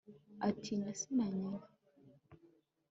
[0.47, 1.65] atinya se na nyina